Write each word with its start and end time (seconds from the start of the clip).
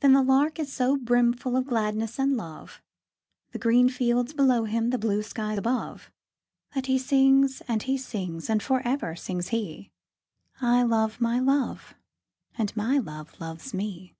But 0.00 0.12
the 0.12 0.20
Lark 0.22 0.58
is 0.58 0.70
so 0.70 0.98
brimful 0.98 1.56
of 1.56 1.64
gladness 1.68 2.18
and 2.18 2.36
love, 2.36 2.82
The 3.52 3.58
green 3.58 3.88
fields 3.88 4.34
below 4.34 4.64
him, 4.64 4.90
the 4.90 4.98
blue 4.98 5.22
sky 5.22 5.54
above, 5.54 6.12
That 6.74 6.84
he 6.84 6.98
sings, 6.98 7.62
and 7.66 7.82
he 7.82 7.96
sings; 7.96 8.50
and 8.50 8.62
for 8.62 8.82
ever 8.86 9.16
sings 9.16 9.48
he 9.48 9.92
'I 10.60 10.82
love 10.82 11.22
my 11.22 11.38
Love, 11.38 11.94
and 12.58 12.76
my 12.76 12.98
Love 12.98 13.40
loves 13.40 13.72
me!' 13.72 14.14